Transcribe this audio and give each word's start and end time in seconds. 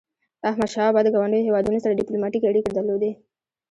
احمدشاه 0.49 0.85
بابا 0.89 1.01
د 1.03 1.07
ګاونډیو 1.13 1.45
هیوادونو 1.47 1.81
سره 1.83 1.97
ډیپلوماټيکي 1.99 2.47
اړيکي 2.47 2.71
درلودی. 2.73 3.11